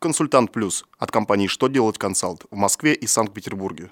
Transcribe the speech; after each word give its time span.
Консультант 0.00 0.52
Плюс 0.52 0.84
от 0.96 1.10
компании 1.10 1.48
«Что 1.48 1.66
делать 1.66 1.98
консалт» 1.98 2.44
в 2.52 2.54
Москве 2.54 2.94
и 2.94 3.08
Санкт-Петербурге. 3.08 3.90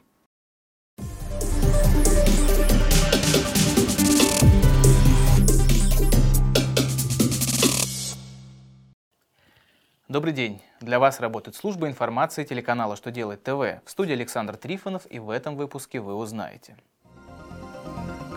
Добрый 10.06 10.32
день! 10.32 10.62
Для 10.80 11.00
вас 11.00 11.18
работает 11.18 11.56
служба 11.56 11.88
информации 11.88 12.44
телеканала 12.44 12.94
«Что 12.94 13.10
делает 13.10 13.42
ТВ». 13.42 13.84
В 13.84 13.90
студии 13.90 14.12
Александр 14.12 14.56
Трифонов 14.56 15.08
и 15.10 15.18
в 15.18 15.28
этом 15.28 15.56
выпуске 15.56 15.98
вы 15.98 16.14
узнаете. 16.14 16.76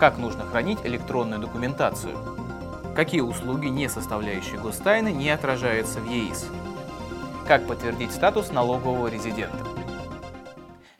Как 0.00 0.18
нужно 0.18 0.44
хранить 0.44 0.80
электронную 0.82 1.40
документацию? 1.40 2.18
Какие 2.96 3.20
услуги, 3.20 3.68
не 3.68 3.88
составляющие 3.88 4.58
гостайны, 4.58 5.12
не 5.12 5.30
отражаются 5.30 6.00
в 6.00 6.10
ЕИС? 6.10 6.46
Как 7.50 7.66
подтвердить 7.66 8.12
статус 8.12 8.52
налогового 8.52 9.08
резидента? 9.08 9.58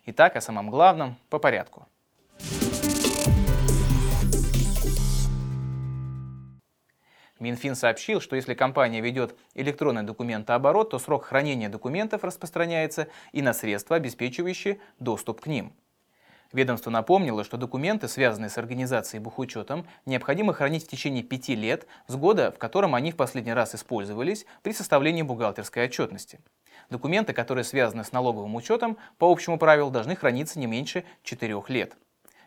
Итак, 0.07 0.35
о 0.35 0.41
самом 0.41 0.69
главном 0.69 1.17
по 1.29 1.39
порядку. 1.39 1.87
Минфин 7.39 7.77
сообщил, 7.77 8.21
что 8.21 8.35
если 8.35 8.55
компания 8.55 9.01
ведет 9.01 9.37
электронный 9.55 10.03
документооборот, 10.03 10.91
то 10.91 10.99
срок 10.99 11.27
хранения 11.27 11.69
документов 11.69 12.25
распространяется 12.25 13.07
и 13.31 13.43
на 13.43 13.53
средства, 13.53 13.95
обеспечивающие 13.95 14.81
доступ 14.99 15.43
к 15.43 15.47
ним. 15.47 15.73
Ведомство 16.53 16.91
напомнило, 16.91 17.45
что 17.45 17.57
документы, 17.57 18.09
связанные 18.09 18.51
с 18.51 18.59
организацией 18.59 19.21
бухучетом, 19.21 19.87
необходимо 20.05 20.53
хранить 20.53 20.85
в 20.85 20.89
течение 20.89 21.23
пяти 21.23 21.55
лет 21.55 21.87
с 22.09 22.17
года, 22.17 22.51
в 22.51 22.59
котором 22.59 22.97
они 22.97 23.13
в 23.13 23.17
последний 23.17 23.53
раз 23.53 23.75
использовались 23.77 24.47
при 24.63 24.73
составлении 24.73 25.23
бухгалтерской 25.23 25.85
отчетности. 25.85 26.41
Документы, 26.91 27.33
которые 27.33 27.63
связаны 27.63 28.03
с 28.03 28.11
налоговым 28.11 28.57
учетом, 28.57 28.99
по 29.19 29.31
общему 29.31 29.59
правилу 29.59 29.93
должны 29.93 30.17
храниться 30.17 30.59
не 30.59 30.67
меньше 30.67 31.05
четырех 31.23 31.71
лет. 31.71 31.97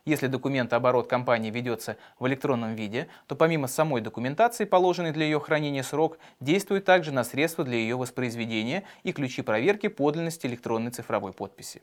Если 0.03 0.27
документооборот 0.27 1.07
компании 1.07 1.49
ведется 1.49 1.95
в 2.19 2.27
электронном 2.27 2.75
виде, 2.75 3.07
то 3.27 3.37
помимо 3.37 3.67
самой 3.67 4.01
документации, 4.01 4.65
положенной 4.65 5.13
для 5.13 5.23
ее 5.23 5.39
хранения 5.39 5.81
срок, 5.81 6.17
действует 6.41 6.83
также 6.83 7.13
на 7.13 7.23
средства 7.23 7.63
для 7.63 7.77
ее 7.77 7.95
воспроизведения 7.95 8.83
и 9.03 9.13
ключи 9.13 9.41
проверки 9.41 9.87
подлинности 9.87 10.45
электронной 10.45 10.91
цифровой 10.91 11.31
подписи. 11.31 11.81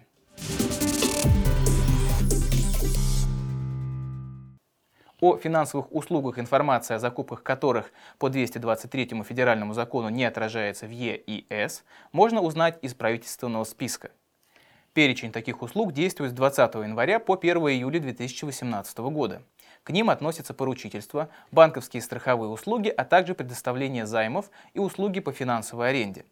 О 5.21 5.37
финансовых 5.37 5.93
услугах, 5.93 6.39
информация 6.39 6.97
о 6.97 7.01
закупках 7.01 7.43
которых 7.43 7.93
по 8.19 8.31
223 8.31 9.23
федеральному 9.23 9.75
закону 9.75 10.09
не 10.09 10.25
отражается 10.25 10.87
в 10.87 10.91
ЕИС, 10.91 11.85
можно 12.13 12.41
узнать 12.41 12.79
из 12.81 12.95
правительственного 12.95 13.65
списка. 13.65 14.13
Перечень 14.95 15.31
таких 15.31 15.61
услуг 15.61 15.93
действует 15.93 16.31
с 16.31 16.35
20 16.35 16.75
января 16.77 17.21
по 17.21 17.35
1 17.35 17.57
июля 17.59 18.01
2018 18.01 18.99
года. 18.99 19.43
К 19.83 19.91
ним 19.91 20.09
относятся 20.09 20.55
поручительство, 20.55 21.29
банковские 21.53 22.03
страховые 22.03 22.51
услуги, 22.51 22.89
а 22.89 23.05
также 23.05 23.35
предоставление 23.35 24.07
займов 24.07 24.51
и 24.73 24.79
услуги 24.79 25.21
по 25.21 25.33
финансовой 25.33 25.91
аренде. 25.91 26.25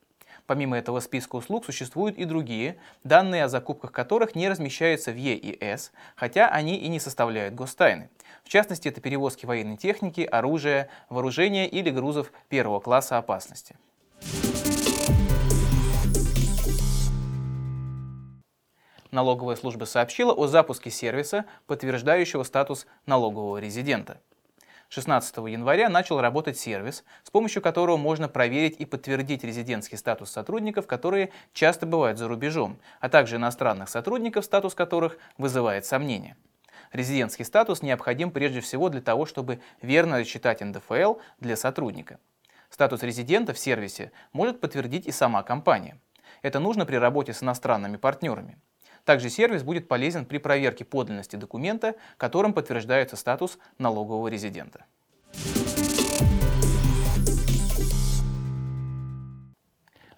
Помимо 0.46 0.76
этого 0.78 1.00
списка 1.00 1.36
услуг 1.36 1.64
существуют 1.64 2.18
и 2.18 2.24
другие, 2.24 2.76
данные 3.04 3.44
о 3.44 3.48
закупках 3.48 3.92
которых 3.92 4.34
не 4.34 4.48
размещаются 4.48 5.12
в 5.12 5.16
ЕИС, 5.16 5.92
хотя 6.16 6.48
они 6.48 6.76
и 6.76 6.88
не 6.88 7.00
составляют 7.00 7.54
гостайны. 7.54 8.10
В 8.44 8.48
частности, 8.48 8.88
это 8.88 9.00
перевозки 9.00 9.46
военной 9.46 9.76
техники, 9.76 10.22
оружия, 10.22 10.88
вооружения 11.08 11.68
или 11.68 11.90
грузов 11.90 12.32
первого 12.48 12.80
класса 12.80 13.18
опасности. 13.18 13.76
налоговая 19.10 19.56
служба 19.56 19.84
сообщила 19.84 20.32
о 20.32 20.46
запуске 20.46 20.90
сервиса, 20.90 21.44
подтверждающего 21.66 22.42
статус 22.42 22.86
налогового 23.06 23.58
резидента. 23.58 24.20
16 24.88 25.36
января 25.48 25.90
начал 25.90 26.20
работать 26.20 26.58
сервис, 26.58 27.04
с 27.22 27.30
помощью 27.30 27.60
которого 27.60 27.98
можно 27.98 28.28
проверить 28.28 28.76
и 28.78 28.86
подтвердить 28.86 29.44
резидентский 29.44 29.96
статус 29.96 30.30
сотрудников, 30.30 30.86
которые 30.86 31.30
часто 31.52 31.84
бывают 31.84 32.18
за 32.18 32.26
рубежом, 32.26 32.78
а 33.00 33.10
также 33.10 33.36
иностранных 33.36 33.90
сотрудников, 33.90 34.46
статус 34.46 34.74
которых 34.74 35.18
вызывает 35.36 35.84
сомнения. 35.84 36.36
Резидентский 36.90 37.44
статус 37.44 37.82
необходим 37.82 38.30
прежде 38.30 38.60
всего 38.60 38.88
для 38.88 39.02
того, 39.02 39.26
чтобы 39.26 39.60
верно 39.82 40.20
рассчитать 40.20 40.62
НДФЛ 40.62 41.16
для 41.38 41.56
сотрудника. 41.56 42.18
Статус 42.70 43.02
резидента 43.02 43.52
в 43.52 43.58
сервисе 43.58 44.10
может 44.32 44.60
подтвердить 44.60 45.06
и 45.06 45.12
сама 45.12 45.42
компания. 45.42 46.00
Это 46.40 46.60
нужно 46.60 46.86
при 46.86 46.96
работе 46.96 47.34
с 47.34 47.42
иностранными 47.42 47.98
партнерами. 47.98 48.58
Также 49.08 49.30
сервис 49.30 49.62
будет 49.62 49.88
полезен 49.88 50.26
при 50.26 50.36
проверке 50.36 50.84
подлинности 50.84 51.36
документа, 51.36 51.94
которым 52.18 52.52
подтверждается 52.52 53.16
статус 53.16 53.58
налогового 53.78 54.28
резидента. 54.28 54.84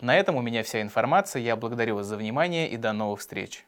На 0.00 0.16
этом 0.16 0.34
у 0.34 0.42
меня 0.42 0.64
вся 0.64 0.82
информация. 0.82 1.40
Я 1.40 1.54
благодарю 1.54 1.94
вас 1.94 2.06
за 2.06 2.16
внимание 2.16 2.68
и 2.68 2.76
до 2.76 2.92
новых 2.92 3.20
встреч. 3.20 3.64